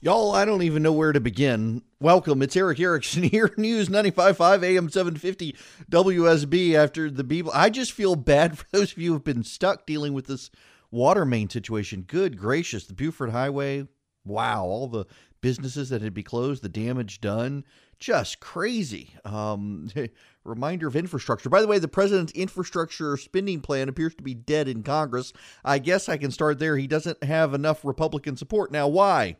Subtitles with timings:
[0.00, 1.82] Y'all, I don't even know where to begin.
[1.98, 5.56] Welcome, it's Erick Erickson here, News 95.5 AM 750
[5.90, 7.50] WSB after the Beeble.
[7.52, 10.52] I just feel bad for those of you who have been stuck dealing with this
[10.92, 12.02] water main situation.
[12.02, 13.88] Good gracious, the Buford Highway,
[14.24, 15.06] wow, all the
[15.40, 17.64] businesses that had be closed, the damage done,
[17.98, 19.14] just crazy.
[19.24, 19.88] Um,
[20.44, 21.48] reminder of infrastructure.
[21.48, 25.32] By the way, the president's infrastructure spending plan appears to be dead in Congress.
[25.64, 26.76] I guess I can start there.
[26.76, 28.70] He doesn't have enough Republican support.
[28.70, 29.38] Now, why?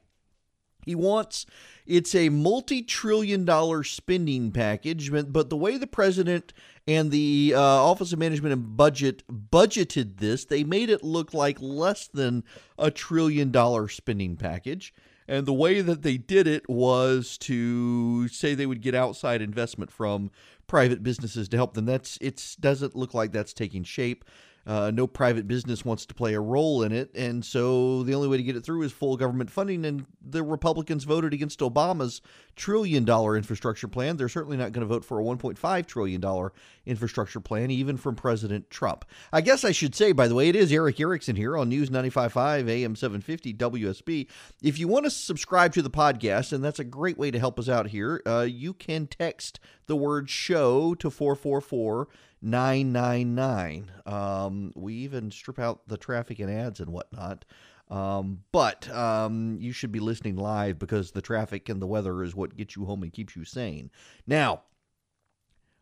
[0.85, 1.47] He wants
[1.87, 6.53] it's a multi trillion dollar spending package, but the way the president
[6.87, 11.59] and the uh, Office of Management and Budget budgeted this, they made it look like
[11.61, 12.45] less than
[12.79, 14.93] a trillion dollar spending package.
[15.27, 19.91] And the way that they did it was to say they would get outside investment
[19.91, 20.31] from
[20.67, 21.87] private businesses to help them.
[21.87, 24.25] That's it doesn't look like that's taking shape.
[24.67, 27.11] Uh, no private business wants to play a role in it.
[27.15, 29.85] And so the only way to get it through is full government funding.
[29.87, 32.21] And the Republicans voted against Obama's
[32.55, 34.17] trillion dollar infrastructure plan.
[34.17, 36.51] They're certainly not going to vote for a $1.5 trillion
[36.85, 39.05] infrastructure plan, even from President Trump.
[39.33, 41.89] I guess I should say, by the way, it is Erick Erickson here on News
[41.89, 44.27] 95.5 AM 750 WSB.
[44.63, 47.59] If you want to subscribe to the podcast, and that's a great way to help
[47.59, 52.09] us out here, uh, you can text the word show to 444
[52.43, 53.91] 999.
[54.07, 57.45] Um, we even strip out the traffic and ads and whatnot.
[57.91, 62.35] Um, but um, you should be listening live because the traffic and the weather is
[62.35, 63.91] what gets you home and keeps you sane.
[64.27, 64.63] Now,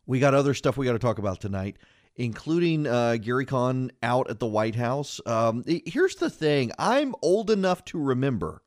[0.06, 1.78] we got other stuff we got to talk about tonight,
[2.14, 5.20] including uh, Gary Cohn out at the White House.
[5.26, 8.62] Um, here's the thing I'm old enough to remember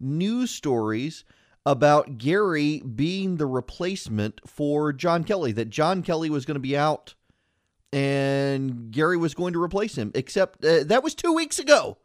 [0.00, 1.24] news stories
[1.68, 6.74] about Gary being the replacement for John Kelly, that John Kelly was going to be
[6.74, 7.14] out
[7.92, 10.10] and Gary was going to replace him.
[10.14, 11.98] Except uh, that was two weeks ago.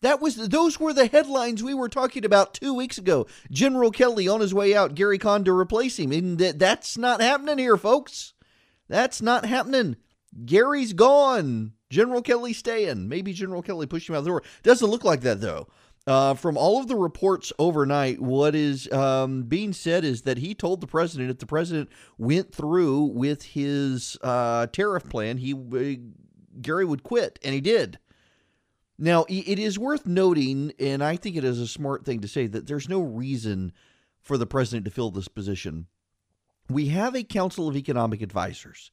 [0.00, 3.28] That was those were the headlines we were talking about two weeks ago.
[3.48, 7.20] General Kelly on his way out, Gary Cohn to replace him, and that, that's not
[7.20, 8.34] happening here, folks.
[8.88, 9.96] That's not happening.
[10.44, 11.74] Gary's gone.
[11.90, 13.08] General Kelly staying.
[13.08, 14.42] Maybe General Kelly pushed him out the door.
[14.64, 15.68] Doesn't look like that though.
[16.06, 20.54] Uh, from all of the reports overnight, what is um, being said is that he
[20.54, 26.00] told the president if the president went through with his uh, tariff plan, he uh,
[26.62, 27.98] Gary would quit, and he did.
[28.98, 32.46] Now, it is worth noting, and I think it is a smart thing to say,
[32.46, 33.72] that there's no reason
[34.22, 35.86] for the president to fill this position.
[36.70, 38.90] We have a Council of Economic Advisors.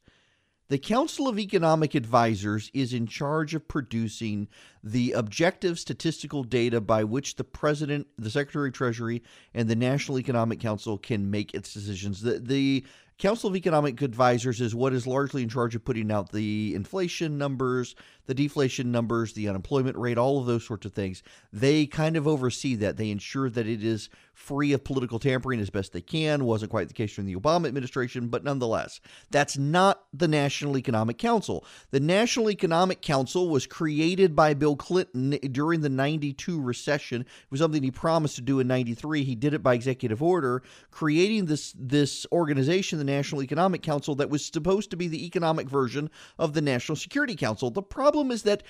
[0.69, 4.47] The Council of Economic Advisors is in charge of producing
[4.81, 9.22] the objective statistical data by which the President, the Secretary of Treasury,
[9.53, 12.22] and the National Economic Council can make its decisions.
[12.22, 12.85] The, the
[13.23, 17.38] Council of Economic Advisors is what is largely in charge of putting out the inflation
[17.38, 17.95] numbers,
[18.25, 21.23] the deflation numbers, the unemployment rate, all of those sorts of things.
[21.53, 22.97] They kind of oversee that.
[22.97, 26.44] They ensure that it is free of political tampering as best they can.
[26.44, 31.17] Wasn't quite the case during the Obama administration, but nonetheless, that's not the National Economic
[31.17, 31.66] Council.
[31.91, 37.22] The National Economic Council was created by Bill Clinton during the 92 recession.
[37.22, 39.23] It was something he promised to do in 93.
[39.23, 44.29] He did it by executive order, creating this this organization, the National Economic Council, that
[44.29, 47.69] was supposed to be the economic version of the National Security Council.
[47.69, 48.63] The problem is that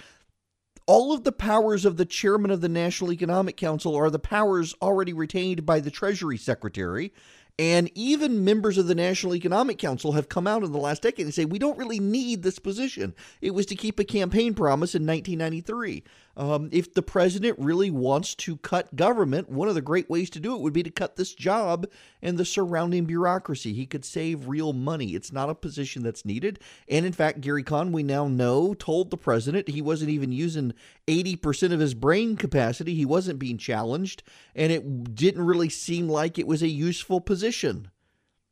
[0.86, 4.76] all of the powers of the chairman of the National Economic Council are the powers
[4.82, 7.14] already retained by the Treasury Secretary.
[7.60, 11.28] And even members of the National Economic Council have come out in the last decade
[11.28, 13.14] and say, we don't really need this position.
[13.42, 16.04] It was to keep a campaign promise in 1993.
[16.36, 20.40] Um, if the president really wants to cut government, one of the great ways to
[20.40, 21.86] do it would be to cut this job
[22.24, 23.74] and the surrounding bureaucracy.
[23.74, 25.10] He could save real money.
[25.14, 26.60] It's not a position that's needed.
[26.90, 30.74] And in fact, Gary Cohn, we now know, told the president he wasn't even using
[31.08, 32.96] 80% of his brain capacity.
[32.96, 34.24] He wasn't being challenged,
[34.56, 37.92] and it didn't really seem like it was a useful position.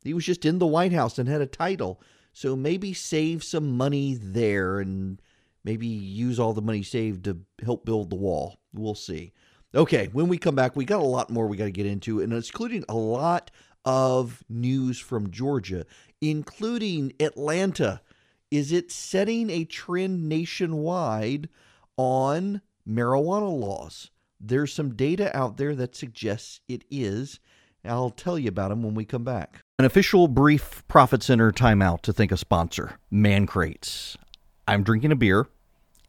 [0.03, 1.99] He was just in the White House and had a title.
[2.33, 5.21] So maybe save some money there and
[5.63, 8.59] maybe use all the money saved to help build the wall.
[8.73, 9.33] We'll see.
[9.73, 12.21] Okay, when we come back, we got a lot more we got to get into,
[12.21, 13.51] and including a lot
[13.85, 15.85] of news from Georgia,
[16.19, 18.01] including Atlanta.
[18.49, 21.47] Is it setting a trend nationwide
[21.95, 24.11] on marijuana laws?
[24.41, 27.39] There's some data out there that suggests it is.
[27.85, 29.61] I'll tell you about them when we come back.
[29.79, 34.17] An official brief Profit Center timeout to thank a sponsor, Man Crates.
[34.71, 35.49] I'm drinking a beer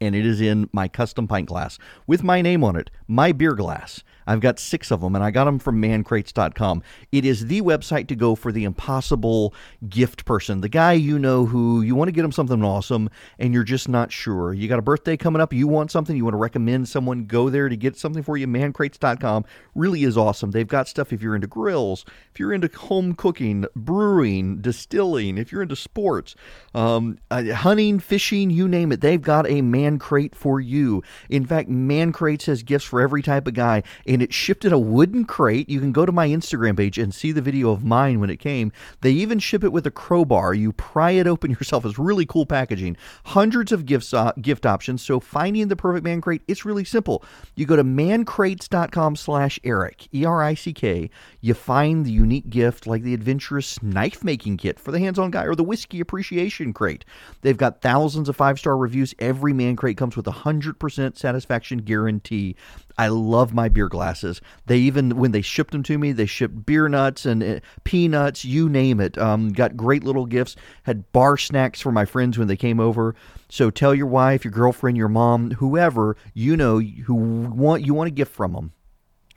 [0.03, 1.79] and it is in my custom pint glass
[2.09, 4.03] with my name on it, my beer glass.
[4.27, 6.83] I've got six of them, and I got them from mancrates.com.
[7.11, 9.55] It is the website to go for the impossible
[9.89, 13.53] gift person, the guy you know who you want to get him something awesome, and
[13.53, 14.53] you're just not sure.
[14.53, 17.51] You got a birthday coming up, you want something, you want to recommend someone go
[17.51, 18.47] there to get something for you.
[18.47, 19.45] Mancrates.com
[19.75, 20.51] really is awesome.
[20.51, 25.51] They've got stuff if you're into grills, if you're into home cooking, brewing, distilling, if
[25.51, 26.35] you're into sports,
[26.75, 29.01] um, uh, hunting, fishing, you name it.
[29.01, 31.03] They've got a man crate for you.
[31.29, 34.73] In fact, Man Crates has gifts for every type of guy and it shipped in
[34.73, 35.69] a wooden crate.
[35.69, 38.39] You can go to my Instagram page and see the video of mine when it
[38.39, 38.73] came.
[39.01, 40.55] They even ship it with a crowbar.
[40.55, 41.85] You pry it open yourself.
[41.85, 42.97] It's really cool packaging.
[43.27, 45.03] Hundreds of gifts, uh, gift options.
[45.03, 47.25] So finding the perfect man crate, it's really simple.
[47.55, 51.11] You go to mancrates.com slash Erick, E-R-I-C-K.
[51.41, 55.45] You find the unique gift like the adventurous knife making kit for the hands-on guy
[55.45, 57.05] or the whiskey appreciation crate.
[57.43, 59.15] They've got thousands of five-star reviews.
[59.19, 62.55] Every man crate comes with a 100% satisfaction guarantee.
[62.97, 64.41] I love my beer glasses.
[64.67, 68.45] They even when they shipped them to me, they shipped beer nuts and uh, peanuts,
[68.45, 69.19] you name it.
[69.19, 70.55] Um, got great little gifts.
[70.85, 73.17] Had bar snacks for my friends when they came over.
[73.49, 78.07] So tell your wife, your girlfriend, your mom, whoever you know who want you want
[78.07, 78.73] a gift from them,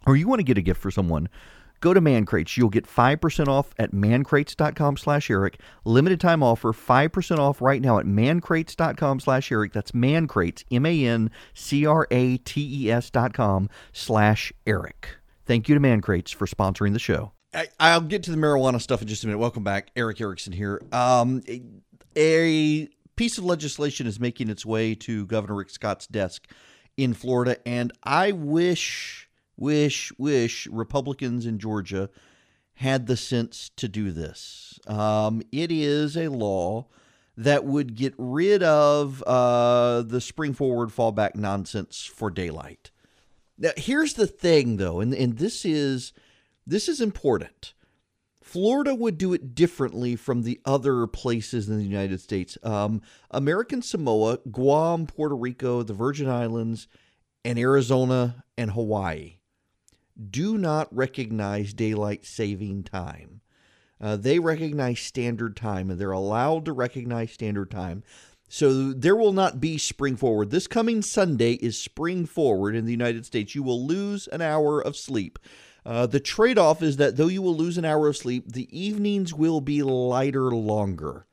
[0.05, 1.27] or you want to get a gift for someone
[1.85, 2.57] Go to Mancrates.
[2.57, 5.59] You'll get 5% off at mancrates.com slash Erick.
[5.83, 9.71] Limited time offer, 5% off right now at mancrates.com slash Erick.
[9.71, 11.29] That's Mancrates, M-A-N-C-R-A-T-E-S
[13.11, 15.17] dot com slash Erick.
[15.45, 17.33] Thank you to Mancrates for sponsoring the show.
[17.79, 19.37] I, will get to the marijuana stuff in just a minute.
[19.37, 19.91] Welcome back.
[19.95, 20.81] Erick Erickson here.
[20.91, 21.61] Um, a,
[22.17, 26.47] a piece of legislation is making its way to Governor Rick Scott's desk
[26.97, 29.24] in Florida, and I wish
[29.57, 32.09] wish, wish Republicans in Georgia
[32.75, 34.79] had the sense to do this.
[34.87, 36.87] Um, it is a law
[37.37, 42.91] that would get rid of uh, the spring forward fallback nonsense for daylight.
[43.57, 46.13] Now, here's the thing, though, and, and this is
[46.67, 47.73] this is important.
[48.41, 52.57] Florida would do it differently from the other places in the United States.
[52.63, 56.87] Um, American Samoa, Guam, Puerto Rico, the Virgin Islands,
[57.43, 59.37] and Arizona and Hawaii
[60.29, 63.41] do not recognize daylight saving time.
[63.99, 68.03] Uh, they recognize standard time and they're allowed to recognize standard time.
[68.47, 70.51] So there will not be spring forward.
[70.51, 73.55] This coming Sunday is spring forward in the United States.
[73.55, 75.39] You will lose an hour of sleep.
[75.85, 78.67] Uh, the trade off is that though you will lose an hour of sleep, the
[78.77, 81.25] evenings will be lighter longer.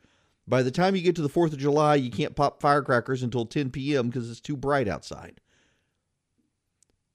[0.47, 3.47] By the time you get to the 4th of July, you can't pop firecrackers until
[3.47, 4.09] 10 p.m.
[4.09, 5.41] because it's too bright outside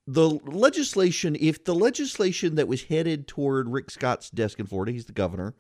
[0.08, 5.06] the legislation, if the legislation that was headed toward Rick Scott's desk in Florida, he's
[5.06, 5.54] the governor,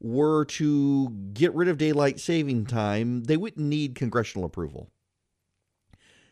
[0.00, 4.90] were to get rid of daylight saving time, they wouldn't need congressional approval.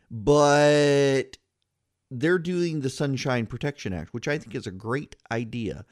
[0.09, 1.37] But
[2.11, 5.85] they're doing the Sunshine Protection Act, which I think is a great idea.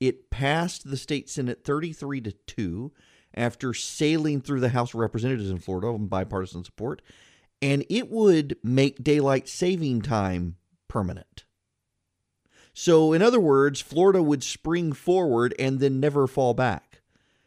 [0.00, 2.92] It passed the state Senate 33 to 2
[3.34, 7.00] after sailing through the House of Representatives in Florida on bipartisan support,
[7.62, 10.56] and it would make daylight saving time
[10.92, 11.44] permanent.
[12.74, 17.00] So, in other words, Florida would spring forward and then never fall back.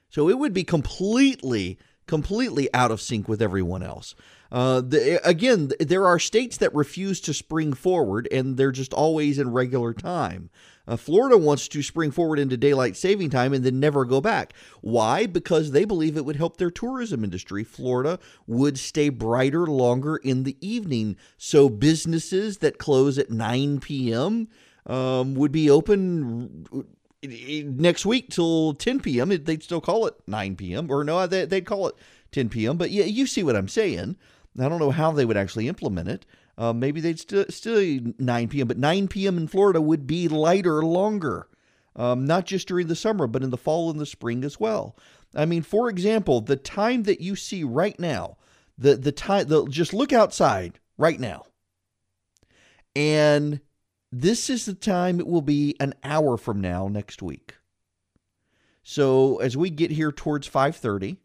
[0.09, 1.77] So it would be completely,
[2.07, 4.15] completely out of sync with everyone else.
[4.51, 9.37] Uh, the, again, there are states that refuse to spring forward and they're just always
[9.37, 10.49] in regular time.
[10.87, 14.53] Uh, Florida wants to spring forward into daylight saving time and then never go back.
[14.81, 15.25] Why?
[15.25, 17.63] Because they believe it would help their tourism industry.
[17.63, 21.17] Florida would stay brighter longer in the evening.
[21.37, 24.47] So businesses that close at 9 p.m.
[24.85, 26.67] Um, would be open
[27.23, 29.29] next week till 10 p.m.
[29.29, 30.91] They'd still call it 9 p.m.
[30.91, 31.95] Or no, they'd call it
[32.31, 32.77] 10 p.m.
[32.77, 34.17] But yeah, you see what I'm saying.
[34.59, 36.25] I don't know how they would actually implement it.
[36.57, 39.37] Uh, maybe they'd still still 9 p.m., but 9 p.m.
[39.37, 41.47] in Florida would be lighter longer,
[41.95, 44.95] um, not just during the summer, but in the fall and the spring as well.
[45.33, 48.37] I mean, for example, the time that you see right now,
[48.77, 51.43] the the time, the, just look outside right now,
[52.95, 53.59] and
[54.11, 57.55] this is the time it will be an hour from now next week.
[58.81, 61.17] So as we get here towards 5:30,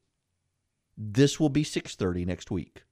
[0.97, 2.83] this will be 6:30 next week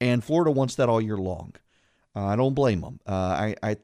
[0.00, 1.54] and Florida wants that all year long.
[2.14, 3.00] Uh, I don't blame them.
[3.06, 3.76] Uh, I I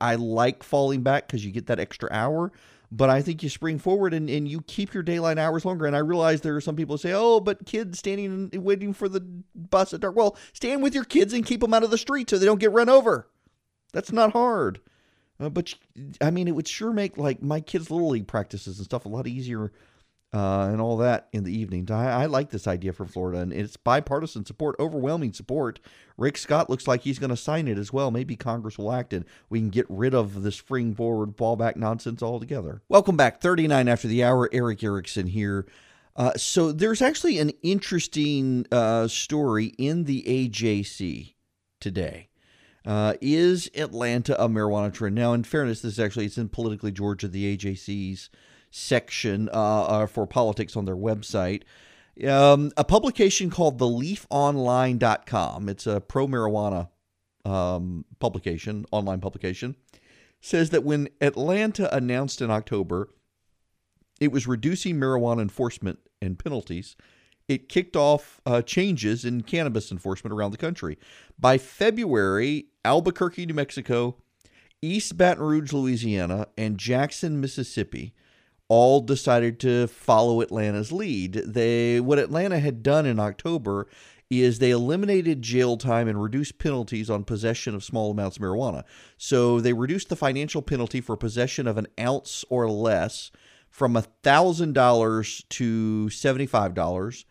[0.00, 2.50] I like falling back because you get that extra hour,
[2.90, 5.84] but I think you spring forward and, and you keep your daylight hours longer.
[5.84, 8.94] And I realize there are some people who say, "Oh, but kids standing and waiting
[8.94, 9.20] for the
[9.54, 12.30] bus at dark." Well, stand with your kids and keep them out of the street
[12.30, 13.28] so they don't get run over.
[13.92, 14.80] That's not hard.
[15.38, 15.74] Uh, but
[16.22, 19.10] I mean, it would sure make like my kids' little league practices and stuff a
[19.10, 19.70] lot easier
[20.32, 21.90] uh, and all that in the evenings.
[21.90, 25.80] I, I like this idea for Florida, and it's bipartisan support, overwhelming support.
[26.18, 28.10] Rick Scott looks like he's going to sign it as well.
[28.10, 32.22] Maybe Congress will act and we can get rid of the spring forward fallback nonsense
[32.22, 32.82] altogether.
[32.88, 33.40] Welcome back.
[33.40, 34.48] 39 after the hour.
[34.52, 35.66] Erick Erickson here.
[36.16, 41.34] Uh, so there's actually an interesting uh, story in the AJC
[41.80, 42.28] today.
[42.86, 45.14] Uh, is Atlanta a marijuana trend?
[45.14, 48.30] Now, in fairness, this is actually it's in Politically Georgia, the AJC's
[48.76, 51.62] section uh, uh, for politics on their website.
[52.26, 55.68] Um, a publication called theleafonline.com.
[55.68, 56.88] It's a pro marijuana
[57.44, 59.76] um, publication, online publication,
[60.40, 63.08] says that when Atlanta announced in October
[64.18, 66.96] it was reducing marijuana enforcement and penalties,
[67.48, 70.98] it kicked off uh, changes in cannabis enforcement around the country.
[71.38, 74.16] By February, Albuquerque, New Mexico,
[74.80, 78.14] East Baton Rouge, Louisiana, and Jackson, Mississippi
[78.68, 81.34] all decided to follow Atlanta's lead.
[81.46, 83.86] They what Atlanta had done in October
[84.28, 88.82] is they eliminated jail time and reduced penalties on possession of small amounts of marijuana.
[89.16, 93.30] So they reduced the financial penalty for possession of an ounce or less
[93.70, 97.24] from $1,000 to $75.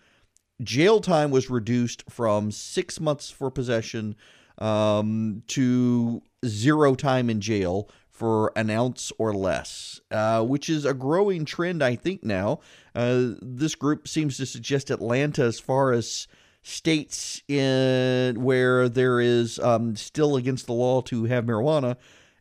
[0.64, 4.16] Jail time was reduced from six months for possession
[4.60, 10.94] um, to zero time in jail for an ounce or less, uh, which is a
[10.94, 12.62] growing trend, I think, now.
[12.96, 16.28] Uh, this group seems to suggest Atlanta, as far as
[16.64, 21.98] states in where there is um, still against the law to have marijuana,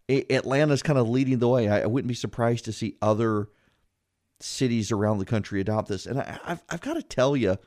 [0.08, 1.68] Atlanta's kind of leading the way.
[1.68, 3.48] I, I, wouldn't be surprised to see other
[4.38, 6.06] cities around the country adopt this.
[6.06, 7.58] And I, have I've got to tell you,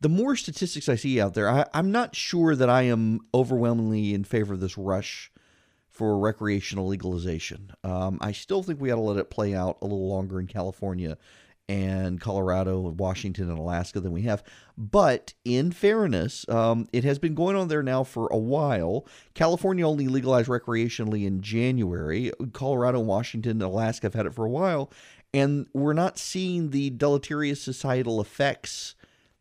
[0.00, 4.14] the more statistics I see out there, I, I'm not sure that I am overwhelmingly
[4.14, 5.32] in favor of this rush
[6.00, 7.70] for recreational legalization.
[7.84, 10.46] Um, I still think we ought to let it play out a little longer in
[10.46, 11.18] California
[11.68, 14.42] and Colorado and Washington and Alaska than we have.
[14.78, 19.06] But in fairness, um, it has been going on there now for a while.
[19.34, 22.32] California only legalized recreationally in January.
[22.54, 24.90] Colorado Washington and Alaska have had it for a while.
[25.34, 28.94] And we're not seeing the deleterious societal effects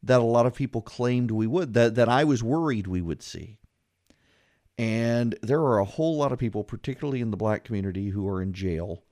[0.03, 3.23] that a lot of people claimed we would, that, that I was worried we would
[3.23, 3.58] see.
[4.79, 8.41] And there are a whole lot of people, particularly in the black community, who are
[8.41, 9.03] in jail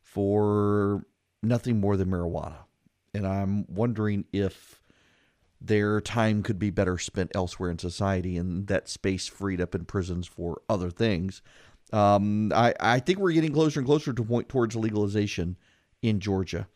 [0.00, 1.06] for
[1.44, 2.56] nothing more than marijuana.
[3.14, 4.82] And I'm wondering if
[5.60, 9.84] their time could be better spent elsewhere in society and that space freed up in
[9.84, 11.40] prisons for other things.
[11.92, 15.56] Um, I, I think we're getting closer and closer to point towards legalization
[16.02, 16.66] in Georgia.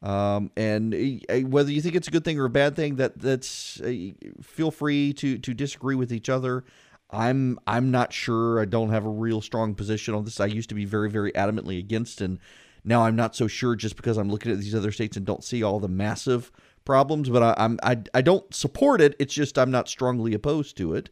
[0.00, 0.94] Um, and
[1.28, 3.92] uh, whether you think it's a good thing or a bad thing, that that's uh,
[4.40, 6.64] feel free to to disagree with each other.
[7.10, 8.60] I'm I'm not sure.
[8.60, 10.40] I don't have a real strong position on this.
[10.40, 12.38] I used to be very very adamantly against, and
[12.84, 15.44] now I'm not so sure just because I'm looking at these other states and don't
[15.44, 16.52] see all the massive
[16.84, 17.30] problems.
[17.30, 19.16] But I, I'm I I don't support it.
[19.18, 21.08] It's just I'm not strongly opposed to it.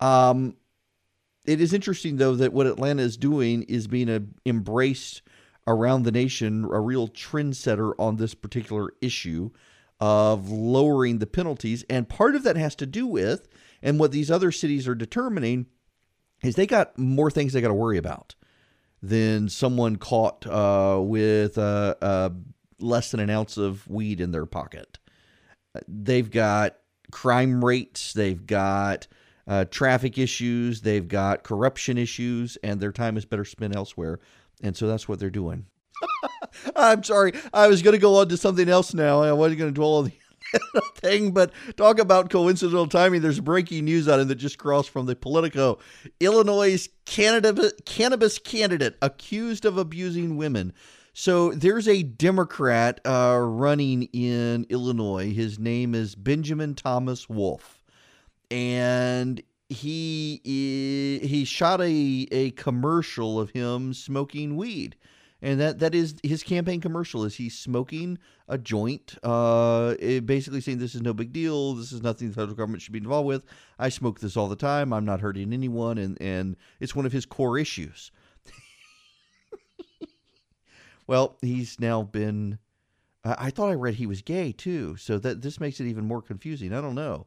[0.00, 0.56] Um,
[1.44, 5.22] it is interesting though that what Atlanta is doing is being a, embraced
[5.66, 9.50] around the nation, a real trendsetter on this particular issue
[10.00, 13.46] of lowering the penalties, and part of that has to do with
[13.84, 15.66] and what these other cities are determining
[16.42, 18.34] is they got more things they got to worry about
[19.02, 22.30] than someone caught uh, with uh, uh,
[22.80, 24.98] less than an ounce of weed in their pocket.
[25.86, 26.76] They've got
[27.12, 29.06] crime rates, they've got
[29.46, 34.18] uh, traffic issues, they've got corruption issues, and their time is better spent elsewhere.
[34.62, 35.66] And so that's what they're doing.
[36.76, 37.34] I'm sorry.
[37.52, 39.22] I was going to go on to something else now.
[39.22, 40.12] I wasn't going to dwell on the
[40.96, 43.22] thing, but talk about coincidental timing.
[43.22, 45.78] There's breaking news on it that just crossed from the Politico.
[46.20, 50.72] Illinois' cannabis, candidate accused of abusing women.
[51.12, 55.32] So there's a Democrat uh, running in Illinois.
[55.32, 57.84] His name is Benjamin Thomas Wolf,
[58.50, 64.96] and he he shot a a commercial of him smoking weed
[65.44, 70.78] and that that is his campaign commercial is he's smoking a joint uh basically saying
[70.78, 71.74] this is no big deal.
[71.74, 73.44] This is nothing the federal government should be involved with.
[73.78, 74.92] I smoke this all the time.
[74.94, 75.98] I'm not hurting anyone.
[75.98, 78.10] And and it's one of his core issues.
[81.06, 82.58] Well he's now been
[83.22, 84.96] I, I thought i read he was gay too.
[84.96, 86.72] So that this makes it even more confusing.
[86.72, 87.26] I don't know.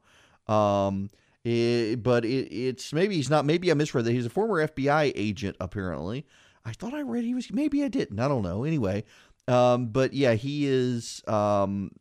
[0.51, 1.11] Um
[1.43, 4.11] it, but it, it's maybe he's not maybe i misread that.
[4.11, 6.25] He's a former fbi agent apparently
[6.67, 8.19] I thought I read he was maybe I didn't.
[8.19, 8.65] I don't know.
[8.65, 9.05] Anyway,
[9.47, 11.91] um, but yeah, he is um,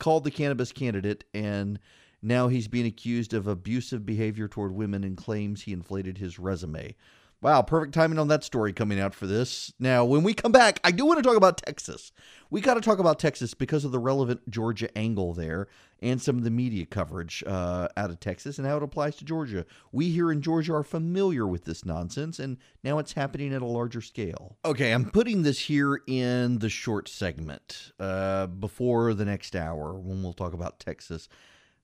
[0.00, 1.78] called the cannabis candidate, and
[2.20, 6.96] now he's being accused of abusive behavior toward women and claims he inflated his resume.
[7.42, 9.72] Wow, perfect timing on that story coming out for this.
[9.80, 12.12] Now, when we come back, I do want to talk about Texas.
[12.50, 15.66] We got to talk about Texas because of the relevant Georgia angle there
[16.00, 19.24] and some of the media coverage uh, out of Texas and how it applies to
[19.24, 19.66] Georgia.
[19.90, 23.66] We here in Georgia are familiar with this nonsense, and now it's happening at a
[23.66, 24.56] larger scale.
[24.64, 30.22] Okay, I'm putting this here in the short segment uh, before the next hour when
[30.22, 31.28] we'll talk about Texas.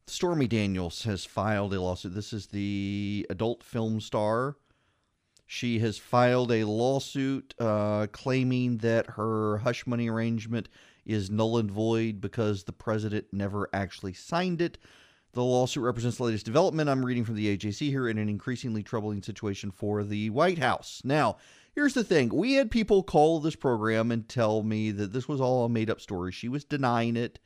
[0.07, 2.15] Stormy Daniels has filed a lawsuit.
[2.15, 4.55] This is the adult film star
[5.51, 10.69] she has filed a lawsuit uh, claiming that her hush money arrangement
[11.07, 14.77] is null and void because the president never actually signed it.
[15.33, 18.83] The lawsuit represents the latest development I'm reading from the AJC here in an increasingly
[18.83, 21.01] troubling situation for the White House.
[21.03, 21.39] Now,
[21.75, 25.41] here's the thing we had people call this program and tell me that this was
[25.41, 26.31] all a made up story.
[26.31, 27.39] She was denying it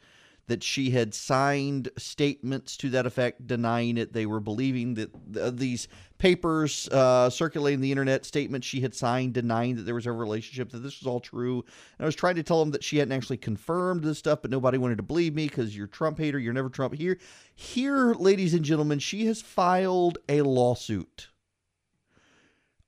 [0.49, 4.13] that she had signed statements to that effect denying it.
[4.13, 9.35] They were believing that th- these papers uh, circulating the internet statements she had signed
[9.35, 11.65] denying that there was a relationship, that this was all true.
[11.99, 14.51] And I was trying to tell them that she hadn't actually confirmed this stuff, but
[14.51, 16.95] nobody wanted to believe me because you're Trump hater, you're never Trump.
[16.95, 17.19] Here,
[17.55, 21.29] here, ladies and gentlemen, she has filed a lawsuit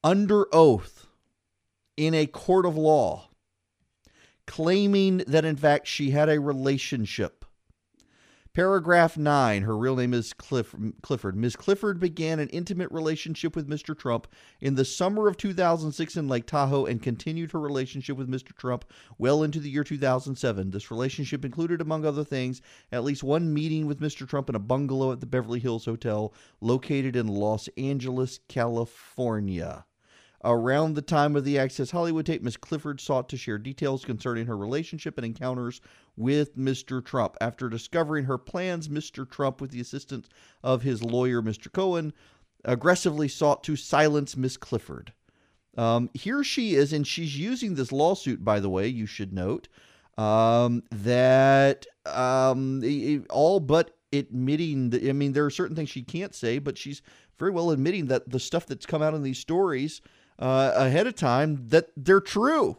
[0.03, 1.07] under oath
[1.97, 3.29] in a court of law
[4.47, 7.44] claiming that in fact she had a relationship
[8.55, 11.35] Paragraph 9, her real name is Cliff, Clifford.
[11.35, 11.57] Ms.
[11.57, 13.99] Clifford began an intimate relationship with Mr.
[13.99, 14.29] Trump
[14.61, 18.57] in the summer of 2006 in Lake Tahoe and continued her relationship with Mr.
[18.57, 18.85] Trump
[19.19, 20.71] well into the year 2007.
[20.71, 24.29] This relationship included, among other things, at least one meeting with Mr.
[24.29, 29.85] Trump in a bungalow at the Beverly Hills Hotel located in Los Angeles, California.
[30.47, 32.59] Around the time of the Access Hollywood tape, Ms.
[32.59, 35.81] Clifford sought to share details concerning her relationship and encounters
[36.17, 37.03] with Mr.
[37.03, 37.39] Trump.
[37.41, 39.29] After discovering her plans, Mr.
[39.29, 40.29] Trump, with the assistance
[40.63, 41.73] of his lawyer, Mr.
[41.73, 42.13] Cohen,
[42.63, 44.59] aggressively sought to silence Ms.
[44.59, 45.15] Clifford.
[45.79, 49.69] Um, here she is, and she's using this lawsuit, by the way, you should note,
[50.19, 52.83] um, that um,
[53.31, 57.01] all but admitting that, I mean, there are certain things she can't say, but she's
[57.39, 60.03] very well admitting that the stuff that's come out in these stories
[60.39, 62.79] uh, ahead of time that they're true.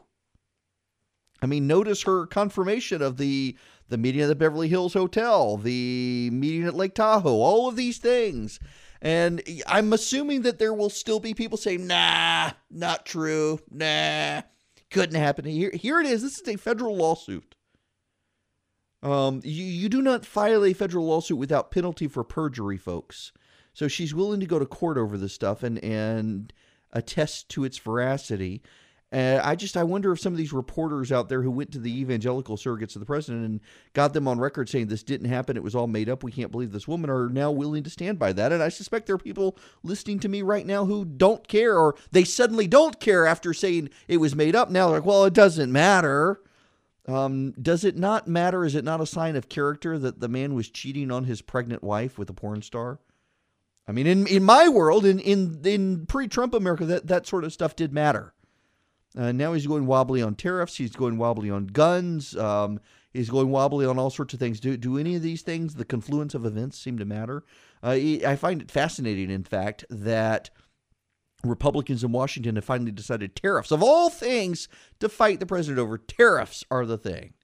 [1.42, 3.58] I mean, notice her confirmation of the
[3.88, 8.00] the meeting at the Beverly Hills Hotel, the meeting at Lake Tahoe, all of these
[8.00, 8.60] things.
[9.00, 13.60] And I'm assuming that there will still be people saying, nah, not true.
[13.70, 14.42] Nah,
[14.90, 15.46] couldn't happen.
[15.46, 16.24] Here, here it is.
[16.24, 17.56] This is a federal lawsuit.
[19.04, 23.32] Um, you, you do not file a federal lawsuit without penalty for perjury, folks.
[23.74, 26.52] So she's willing to go to court over this stuff and, and
[26.96, 28.64] attest to its veracity.
[29.12, 31.80] Uh, I just I wonder if some of these reporters out there who went to
[31.80, 33.62] the evangelical surrogates of the president and
[33.94, 36.52] got them on record saying this didn't happen, it was all made up, we can't
[36.52, 38.52] believe this woman, are now willing to stand by that.
[38.52, 41.96] And I suspect there are people listening to me right now who don't care, or
[42.12, 44.72] they suddenly don't care after saying it was made up.
[44.72, 46.42] Now they're like, well, it doesn't matter.
[47.08, 48.66] Um, does it not matter?
[48.66, 51.84] Is it not a sign of character that the man was cheating on his pregnant
[51.84, 53.00] wife with a porn star?
[53.88, 57.54] I mean, in in my world, in in in pre-Trump America, that that sort of
[57.54, 58.34] stuff did matter.
[59.18, 60.76] Uh, now he's going wobbly on tariffs.
[60.76, 62.36] He's going wobbly on guns.
[62.36, 62.80] Um,
[63.14, 64.60] he's going wobbly on all sorts of things.
[64.60, 67.44] Do do any of these things, the confluence of events, seem to matter?
[67.84, 67.92] Uh,
[68.26, 70.50] I find it fascinating, in fact, that
[71.44, 74.68] Republicans in Washington have finally decided tariffs, of all things,
[75.00, 75.98] to fight the president over.
[75.98, 77.36] Tariffs are the thing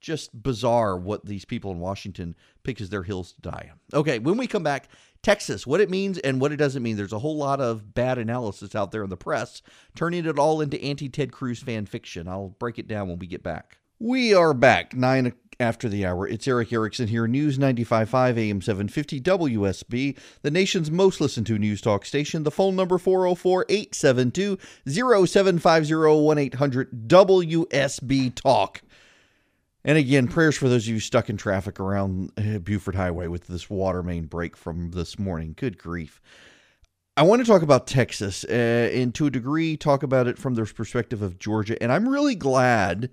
[0.00, 4.00] just bizarre what these people in Washington pick as their hills to die on.
[4.00, 4.88] Okay, when we come back,
[5.22, 6.96] Texas, what it means and what it doesn't mean.
[6.96, 9.62] There's a whole lot of bad analysis out there in the press,
[9.94, 12.28] turning it all into anti Ted Cruz fan fiction.
[12.28, 13.78] I'll break it down when we get back.
[13.98, 16.26] We are back, nine after the hour.
[16.26, 21.82] It's Erick Erickson here, News 95.5 AM 750 WSB, the nation's most listened to news
[21.82, 22.42] talk station.
[22.42, 28.80] The phone number 404 872 0750 1 800 WSB Talk.
[29.84, 33.46] And again, prayers for those of you stuck in traffic around uh, Buford Highway with
[33.46, 35.54] this water main break from this morning.
[35.56, 36.20] Good grief.
[37.16, 40.54] I want to talk about Texas uh, and to a degree talk about it from
[40.54, 41.82] the perspective of Georgia.
[41.82, 43.10] And I'm really glad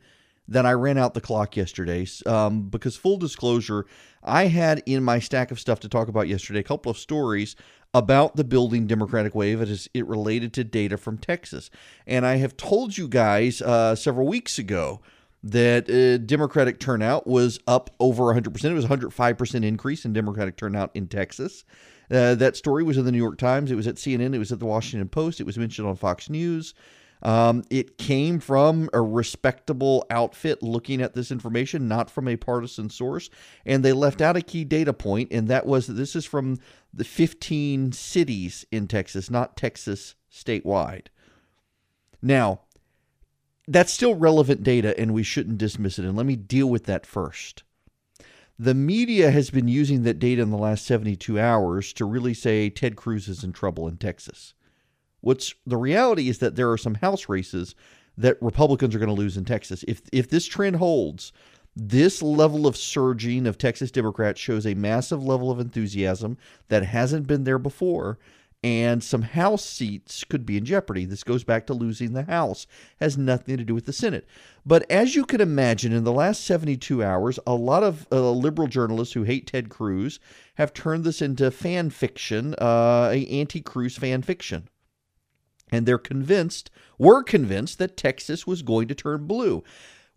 [0.48, 3.86] that I ran out the clock yesterday um, because, full disclosure,
[4.24, 7.56] I had in my stack of stuff to talk about yesterday a couple of stories
[7.94, 11.70] about the building Democratic wave as it related to data from Texas.
[12.06, 15.02] And I have told you guys uh, several weeks ago
[15.44, 18.64] that uh, Democratic turnout was up over 100%.
[18.64, 21.64] It was 105% increase in Democratic turnout in Texas.
[22.10, 23.72] Uh, that story was in the New York Times.
[23.72, 24.34] It was at CNN.
[24.34, 25.40] It was at the Washington Post.
[25.40, 26.74] It was mentioned on Fox News.
[27.24, 32.90] Um, it came from a respectable outfit looking at this information, not from a partisan
[32.90, 33.30] source.
[33.66, 36.60] And they left out a key data point, and that was that this is from
[36.94, 41.08] the 15 cities in Texas, not Texas statewide.
[42.22, 42.62] Now,
[43.68, 46.06] that's still relevant data and we shouldn't dismiss it.
[46.06, 47.64] And let me deal with that first.
[48.60, 52.70] The media has been using that data in the last 72 hours to really say
[52.70, 54.56] Ted Cruz is in trouble in Texas.
[55.22, 57.76] What's the reality is that there are some House races
[58.18, 59.84] that Republicans are going to lose in Texas.
[59.88, 61.32] If if this trend holds,
[61.76, 66.38] this level of surging of Texas Democrats shows a massive level of enthusiasm
[66.70, 68.18] that hasn't been there before
[68.68, 71.06] and some House seats could be in jeopardy.
[71.06, 72.68] This goes back to losing the House,
[73.00, 74.28] has nothing to do with the Senate.
[74.66, 78.68] But as you can imagine, in the last 72 hours, a lot of uh, liberal
[78.68, 80.20] journalists who hate Ted Cruz
[80.56, 84.68] have turned this into fan fiction, uh, anti Cruz fan fiction.
[85.72, 89.64] And they're convinced, were convinced, that Texas was going to turn blue.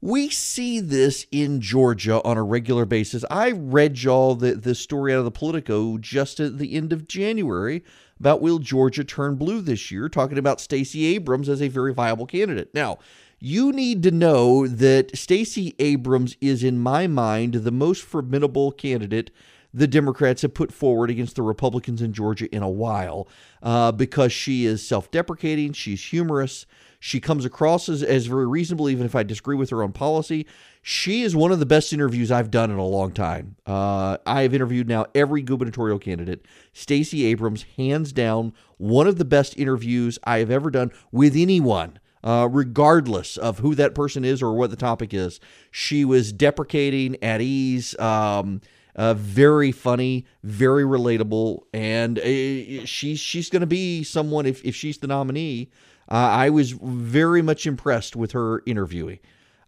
[0.00, 3.24] We see this in Georgia on a regular basis.
[3.30, 7.06] I read y'all the, the story out of the Politico just at the end of
[7.06, 7.84] January
[8.20, 12.26] about will Georgia turn blue this year, talking about Stacey Abrams as a very viable
[12.26, 12.72] candidate.
[12.74, 12.98] Now,
[13.38, 19.30] you need to know that Stacey Abrams is, in my mind, the most formidable candidate
[19.72, 23.28] the Democrats have put forward against the Republicans in Georgia in a while
[23.62, 26.66] uh, because she is self deprecating, she's humorous,
[27.00, 30.46] she comes across as, as very reasonable, even if I disagree with her on policy.
[30.82, 33.56] She is one of the best interviews I've done in a long time.
[33.66, 36.44] Uh, I have interviewed now every gubernatorial candidate.
[36.74, 41.98] Stacey Abrams, hands down, one of the best interviews I have ever done with anyone.
[42.22, 47.16] Uh, regardless of who that person is or what the topic is, she was deprecating,
[47.22, 48.60] at ease, um,
[48.94, 54.74] uh, very funny, very relatable, and uh, she's she's going to be someone if if
[54.74, 55.70] she's the nominee.
[56.10, 59.20] Uh, I was very much impressed with her interviewing.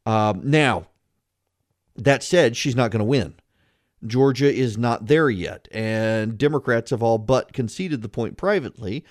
[0.04, 0.88] Um, now,
[1.96, 3.34] that said, she's not going to win.
[4.04, 9.04] Georgia is not there yet, and Democrats have all but conceded the point privately.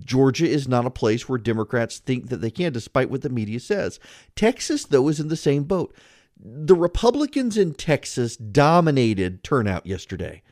[0.00, 3.58] Georgia is not a place where Democrats think that they can, despite what the media
[3.60, 3.98] says.
[4.34, 5.94] Texas, though, is in the same boat.
[6.38, 10.42] The Republicans in Texas dominated turnout yesterday.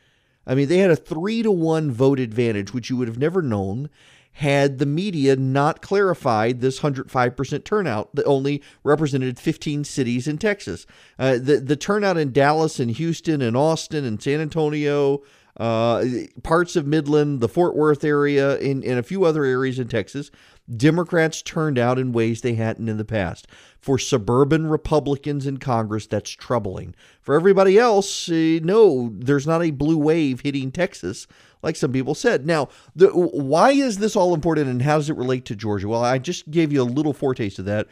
[0.47, 3.43] I mean, they had a three to one vote advantage, which you would have never
[3.43, 3.91] known
[4.35, 10.87] had the media not clarified this 105% turnout that only represented 15 cities in Texas.
[11.19, 15.23] Uh, the, the turnout in Dallas and Houston and Austin and San Antonio,
[15.57, 16.05] uh,
[16.43, 20.33] parts of Midland, the Fort Worth area, and, and a few other areas in Texas,
[20.75, 23.47] Democrats turned out in ways they hadn't in the past.
[23.79, 26.95] For suburban Republicans in Congress, that's troubling.
[27.21, 31.27] For everybody else, uh, no, there's not a blue wave hitting Texas
[31.65, 32.47] like some people said.
[32.47, 35.89] Now, the, why is this all important and how does it relate to Georgia?
[35.89, 37.89] Well, I just gave you a little foretaste of that.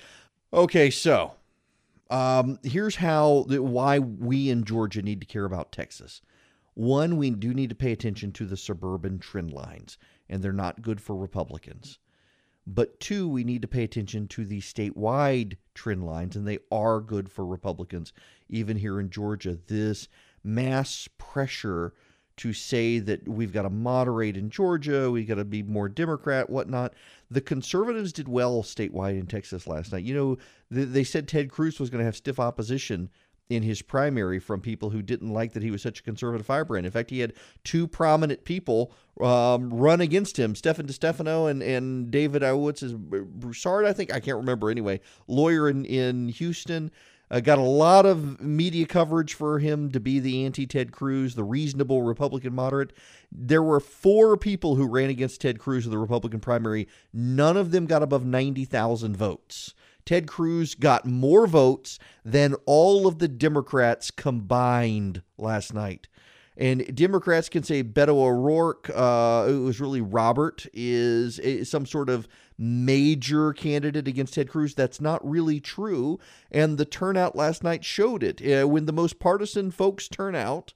[0.52, 1.32] Okay, so
[2.10, 6.20] um, here's how why we in Georgia need to care about Texas.
[6.74, 9.96] One, we do need to pay attention to the suburban trend lines,
[10.28, 11.98] and they're not good for Republicans.
[12.66, 17.00] But two, we need to pay attention to the statewide trend lines, and they are
[17.00, 18.12] good for Republicans,
[18.48, 19.58] even here in Georgia.
[19.66, 20.08] This
[20.44, 21.92] mass pressure
[22.36, 26.48] to say that we've got to moderate in Georgia, we've got to be more Democrat,
[26.48, 26.94] whatnot.
[27.30, 30.04] The conservatives did well statewide in Texas last night.
[30.04, 30.38] You know,
[30.70, 33.10] they said Ted Cruz was going to have stiff opposition
[33.52, 36.86] in his primary from people who didn't like that he was such a conservative firebrand.
[36.86, 37.34] In fact, he had
[37.64, 43.84] two prominent people um, run against him, Stefano DeStefano and, and David Iowitz is Broussard,
[43.84, 44.12] I think.
[44.12, 45.00] I can't remember anyway.
[45.28, 46.90] Lawyer in, in Houston.
[47.30, 51.34] Uh, got a lot of media coverage for him to be the anti Ted Cruz,
[51.34, 52.92] the reasonable Republican moderate.
[53.30, 56.88] There were four people who ran against Ted Cruz in the Republican primary.
[57.10, 59.72] None of them got above 90,000 votes.
[60.04, 66.08] Ted Cruz got more votes than all of the Democrats combined last night.
[66.56, 72.10] And Democrats can say Beto O'Rourke, uh, it was really Robert, is, is some sort
[72.10, 74.74] of major candidate against Ted Cruz.
[74.74, 76.18] That's not really true.
[76.50, 78.42] And the turnout last night showed it.
[78.42, 80.74] Uh, when the most partisan folks turn out,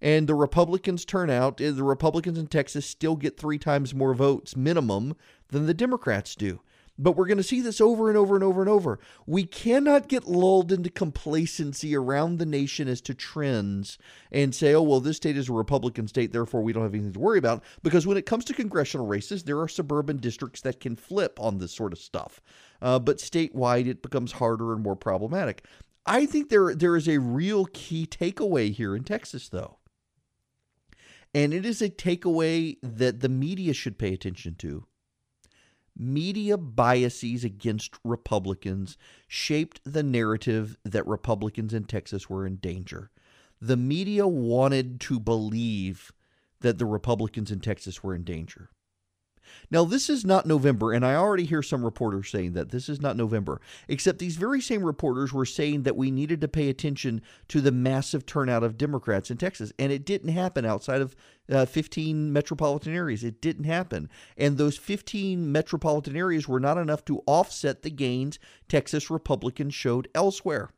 [0.00, 4.14] and the Republicans turn out, uh, the Republicans in Texas still get three times more
[4.14, 5.14] votes minimum
[5.48, 6.60] than the Democrats do.
[7.00, 8.98] But we're going to see this over and over and over and over.
[9.24, 13.98] We cannot get lulled into complacency around the nation as to trends
[14.32, 17.12] and say, oh, well, this state is a Republican state, therefore we don't have anything
[17.12, 17.62] to worry about.
[17.84, 21.58] Because when it comes to congressional races, there are suburban districts that can flip on
[21.58, 22.40] this sort of stuff.
[22.82, 25.64] Uh, but statewide, it becomes harder and more problematic.
[26.04, 29.78] I think there there is a real key takeaway here in Texas, though.
[31.34, 34.87] And it is a takeaway that the media should pay attention to
[35.98, 43.10] media biases against Republicans shaped the narrative that Republicans in Texas were in danger.
[43.60, 46.12] The media wanted to believe
[46.60, 48.70] that the Republicans in Texas were in danger.
[49.70, 53.00] Now, this is not November, and I already hear some reporters saying that this is
[53.00, 57.22] not November, except these very same reporters were saying that we needed to pay attention
[57.48, 61.14] to the massive turnout of Democrats in Texas, and it didn't happen outside of
[61.50, 63.24] uh, 15 metropolitan areas.
[63.24, 64.08] It didn't happen.
[64.36, 70.08] And those 15 metropolitan areas were not enough to offset the gains Texas Republicans showed
[70.14, 70.70] elsewhere.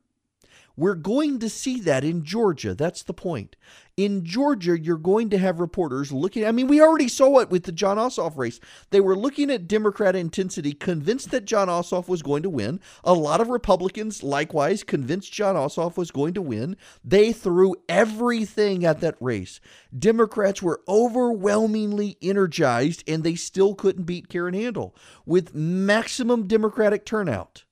[0.81, 2.75] We're going to see that in Georgia.
[2.75, 3.55] That's the point.
[3.99, 6.47] In Georgia, you're going to have reporters looking.
[6.47, 8.61] I mean, we already saw it with the Jon Ossoff race.
[8.89, 12.81] They were looking at Democrat intensity, convinced that Jon Ossoff was going to win.
[13.05, 16.79] A lot of Republicans, likewise, convinced Jon Ossoff was going to win.
[17.05, 19.61] They threw everything at that race.
[19.99, 27.65] Democrats were overwhelmingly energized, and they still couldn't beat Karen Handel with maximum Democratic turnout.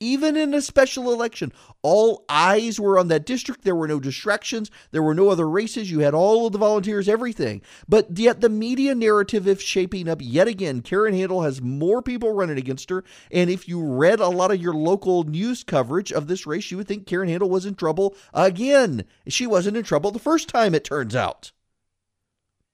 [0.00, 3.62] Even in a special election, all eyes were on that district.
[3.62, 4.70] There were no distractions.
[4.90, 5.90] There were no other races.
[5.90, 7.62] You had all of the volunteers, everything.
[7.88, 10.82] But yet the media narrative is shaping up yet again.
[10.82, 13.04] Karen Handel has more people running against her.
[13.30, 16.76] And if you read a lot of your local news coverage of this race, you
[16.76, 19.04] would think Karen Handel was in trouble again.
[19.28, 21.52] She wasn't in trouble the first time, it turns out.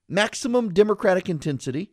[0.09, 1.93] Maximum Democratic intensity,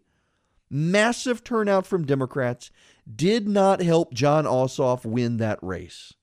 [0.70, 2.70] massive turnout from Democrats
[3.14, 6.14] did not help Jon Ossoff win that race.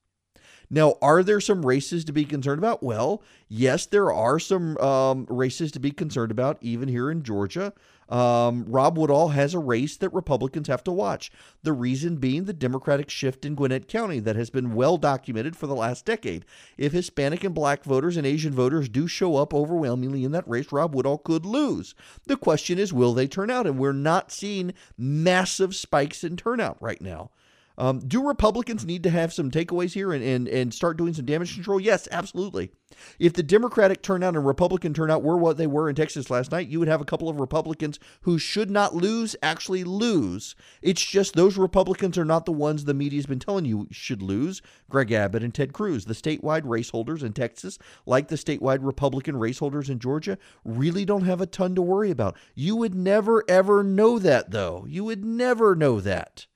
[0.68, 2.82] Now, are there some races to be concerned about?
[2.82, 7.72] Well, yes, there are some um, races to be concerned about, even here in Georgia.
[8.08, 11.30] Um, Rob Woodall has a race that Republicans have to watch.
[11.62, 15.66] The reason being the Democratic shift in Gwinnett County that has been well documented for
[15.66, 16.44] the last decade.
[16.78, 20.70] If Hispanic and black voters and Asian voters do show up overwhelmingly in that race,
[20.70, 21.94] Rob Woodall could lose.
[22.26, 23.66] The question is, will they turn out?
[23.66, 27.30] And we're not seeing massive spikes in turnout right now.
[27.78, 31.26] Um, do Republicans need to have some takeaways here and, and, and start doing some
[31.26, 31.78] damage control?
[31.78, 32.70] Yes, absolutely.
[33.18, 36.68] If the Democratic turnout and Republican turnout were what they were in Texas last night,
[36.68, 40.54] you would have a couple of Republicans who should not lose actually lose.
[40.80, 44.62] It's just those Republicans are not the ones the media's been telling you should lose.
[44.88, 49.36] Greg Abbott and Ted Cruz, the statewide race holders in Texas, like the statewide Republican
[49.36, 52.36] race holders in Georgia, really don't have a ton to worry about.
[52.54, 54.86] You would never, ever know that, though.
[54.88, 56.46] You would never know that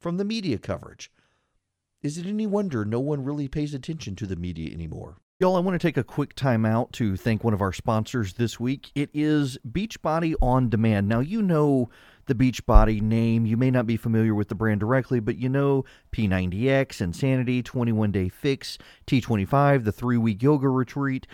[0.00, 1.10] from the media coverage.
[2.02, 5.18] Is it any wonder no one really pays attention to the media anymore?
[5.38, 8.34] Y'all, I want to take a quick time out to thank one of our sponsors
[8.34, 8.90] this week.
[8.94, 11.08] It is Beachbody On Demand.
[11.08, 11.88] Now, you know
[12.26, 13.46] the Beachbody name.
[13.46, 18.12] You may not be familiar with the brand directly, but you know P90X, Insanity, 21
[18.12, 21.26] Day Fix, T25, the three week yoga retreat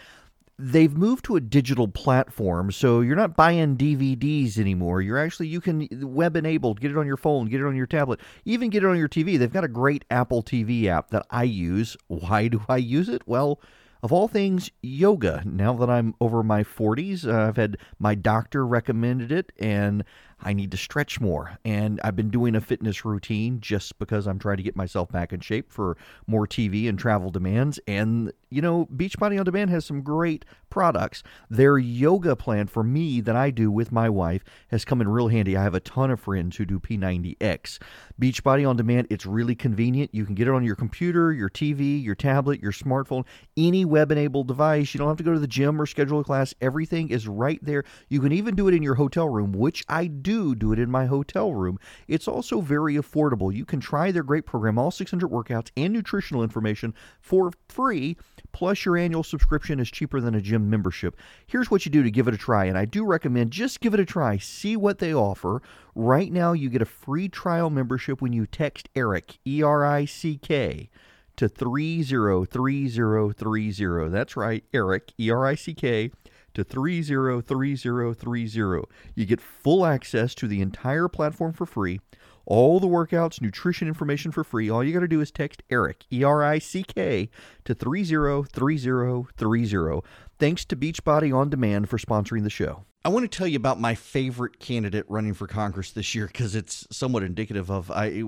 [0.59, 5.03] they've moved to a digital platform so you're not buying dvds anymore.
[5.03, 7.87] You're actually you can web enabled get it on your phone get it on your
[7.87, 11.27] tablet even get it on your tv they've got a great apple tv app that
[11.31, 11.97] i use.
[12.09, 13.23] Why do i use it?
[13.27, 13.61] Well
[14.03, 15.43] of all things yoga.
[15.45, 20.05] Now that i'm over my 40s uh, i've had my doctor recommended it and
[20.41, 21.59] I need to stretch more.
[21.65, 25.33] And I've been doing a fitness routine just because I'm trying to get myself back
[25.33, 25.97] in shape for
[26.27, 27.81] more TV and travel demands.
[27.89, 31.23] And, you know, Beachbody On Demand has some great products.
[31.49, 35.29] Their yoga plan for me that I do with my wife has come in real
[35.29, 35.57] handy.
[35.57, 37.79] I have a ton of friends who do P90X.
[38.21, 40.15] Beachbody On Demand, it's really convenient.
[40.15, 43.25] You can get it on your computer, your TV, your tablet, your smartphone,
[43.57, 44.93] any web enabled device.
[44.93, 46.55] You don't have to go to the gym or schedule a class.
[46.61, 47.85] Everything is right there.
[48.11, 50.81] You can even do it in your hotel room, which I do do do it
[50.81, 51.79] in my hotel room.
[52.09, 53.55] It's also very affordable.
[53.55, 58.17] You can try their great program, all 600 workouts and nutritional information for free.
[58.51, 61.17] Plus, your annual subscription is cheaper than a gym membership.
[61.47, 63.95] Here's what you do to give it a try, and I do recommend just give
[63.95, 64.39] it a try.
[64.39, 65.63] See what they offer.
[65.95, 70.07] Right now, you get a free trial membership when you text ERICK, E R I
[70.07, 70.91] C K,
[71.37, 74.11] to 303030.
[74.11, 76.11] That's right, Erick, E R I C K
[76.57, 78.83] to 303030.
[79.15, 82.01] You get full access to the entire platform for free,
[82.47, 84.69] all the workouts, nutrition information for free.
[84.71, 87.29] All you got to do is text ERICK, E R I C K,
[87.65, 90.01] to 303030.
[90.39, 92.85] Thanks to Beachbody On Demand for sponsoring the show.
[93.05, 96.57] I want to tell you about my favorite candidate running for Congress this year because
[96.57, 98.25] it's somewhat indicative of I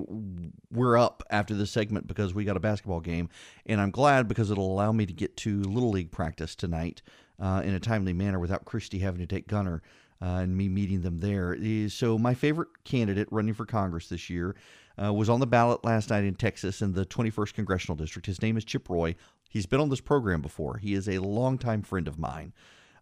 [0.71, 3.27] we're up after this segment because we got a basketball game
[3.65, 7.01] and I'm glad because it'll allow me to get to little league practice tonight
[7.39, 9.81] uh, in a timely manner without Christie having to take Gunner
[10.21, 11.57] uh, and me meeting them there.
[11.89, 14.55] So my favorite candidate running for Congress this year
[15.01, 18.25] uh, was on the ballot last night in Texas in the 21st congressional district.
[18.25, 19.15] His name is Chip Roy.
[19.49, 20.77] He's been on this program before.
[20.77, 22.53] He is a longtime friend of mine.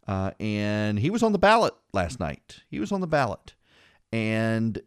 [0.07, 2.61] Uh, and he was on the ballot last night.
[2.69, 3.55] He was on the ballot.
[4.11, 4.81] And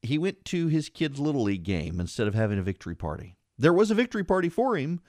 [0.00, 3.36] he went to his kid's Little League game instead of having a victory party.
[3.58, 5.00] There was a victory party for him,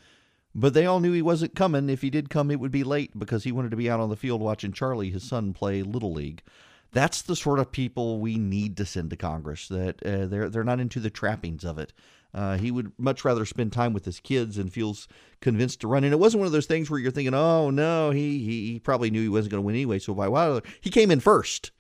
[0.56, 1.90] but they all knew he wasn't coming.
[1.90, 4.10] If he did come, it would be late because he wanted to be out on
[4.10, 6.44] the field watching Charlie, his son, play Little League.
[6.92, 9.68] That's the sort of people we need to send to Congress.
[9.68, 11.92] That uh, they're they're not into the trappings of it.
[12.34, 15.08] Uh, he would much rather spend time with his kids and feels
[15.40, 16.04] convinced to run.
[16.04, 18.80] And it wasn't one of those things where you're thinking, "Oh no, he he, he
[18.80, 20.28] probably knew he wasn't going to win anyway." So why?
[20.28, 20.62] Why?
[20.82, 21.72] He came in first.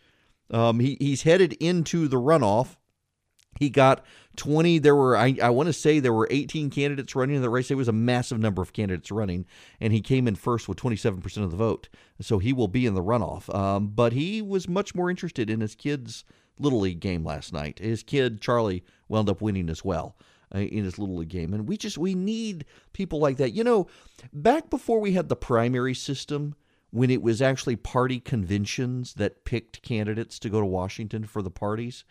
[0.49, 2.77] Um, he he's headed into the runoff.
[3.59, 4.03] He got
[4.35, 4.79] 20.
[4.79, 7.71] There were, I, I want to say there were 18 candidates running in the race.
[7.71, 9.45] It was a massive number of candidates running,
[9.79, 11.89] and he came in first with 27% of the vote.
[12.21, 13.53] So he will be in the runoff.
[13.53, 16.23] Um, but he was much more interested in his kid's
[16.59, 17.79] Little League game last night.
[17.79, 20.15] His kid, Charlie, wound up winning as well
[20.53, 21.53] uh, in his Little League game.
[21.53, 23.51] And we just, we need people like that.
[23.51, 23.87] You know,
[24.31, 26.55] back before we had the primary system,
[26.91, 31.49] when it was actually party conventions that picked candidates to go to Washington for the
[31.49, 32.03] parties,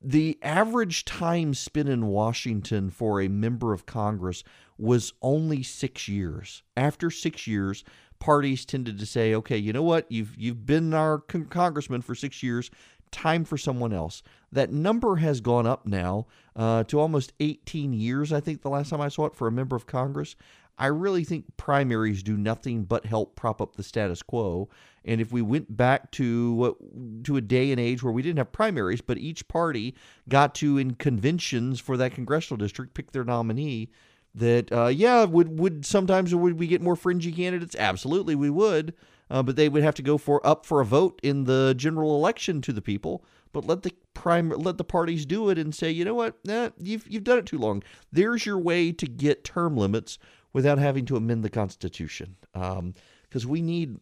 [0.00, 4.44] the average time spent in Washington for a member of Congress
[4.76, 6.62] was only six years.
[6.76, 7.84] After six years,
[8.20, 10.10] parties tended to say, "Okay, you know what?
[10.10, 12.70] You've you've been our con- congressman for six years.
[13.10, 18.32] Time for someone else." That number has gone up now uh, to almost 18 years.
[18.32, 20.36] I think the last time I saw it for a member of Congress.
[20.78, 24.68] I really think primaries do nothing but help prop up the status quo.
[25.08, 26.76] And if we went back to
[27.24, 29.94] to a day and age where we didn't have primaries, but each party
[30.28, 33.88] got to in conventions for that congressional district pick their nominee,
[34.34, 37.74] that uh, yeah, would would sometimes would we get more fringy candidates?
[37.76, 38.94] Absolutely, we would.
[39.30, 42.14] Uh, but they would have to go for up for a vote in the general
[42.14, 43.24] election to the people.
[43.52, 46.36] But let the prime let the parties do it and say, you know what,
[46.78, 47.82] you've you've done it too long.
[48.12, 50.18] There's your way to get term limits
[50.52, 52.36] without having to amend the Constitution.
[52.52, 53.98] Because um, we need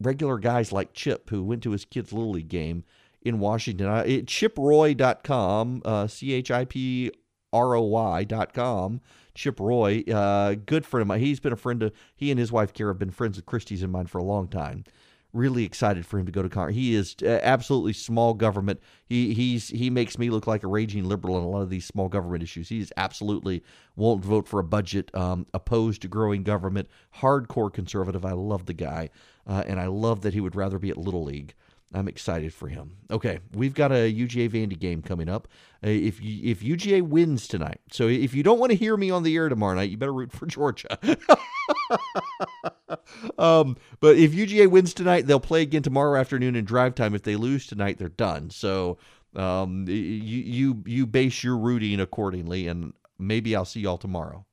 [0.00, 2.84] regular guys like Chip, who went to his kid's Little League game
[3.22, 3.86] in Washington.
[3.86, 7.10] Uh, it, chiproy.com, uh, C H I P
[7.52, 9.00] R O Y.com.
[9.34, 11.20] Chip Roy, uh, good friend of mine.
[11.20, 13.84] He's been a friend of, he and his wife Carrah have been friends with Christy's
[13.84, 14.84] in mine for a long time
[15.32, 16.76] really excited for him to go to Congress.
[16.76, 18.80] He is uh, absolutely small government.
[19.06, 21.84] He he's he makes me look like a raging liberal on a lot of these
[21.84, 22.68] small government issues.
[22.68, 23.62] He's absolutely
[23.96, 28.24] won't vote for a budget, um, opposed to growing government, hardcore conservative.
[28.24, 29.10] I love the guy,
[29.48, 31.54] uh, and I love that he would rather be at Little League.
[31.94, 32.98] I'm excited for him.
[33.10, 35.48] Okay, we've got a UGA Vandy game coming up.
[35.82, 39.22] Uh, if if UGA wins tonight, so if you don't want to hear me on
[39.22, 40.98] the air tomorrow night, you better root for Georgia.
[43.38, 47.14] um, but if UGA wins tonight, they'll play again tomorrow afternoon in drive time.
[47.14, 48.50] If they lose tonight, they're done.
[48.50, 48.98] So
[49.34, 54.44] um, you you you base your rooting accordingly, and maybe I'll see y'all tomorrow.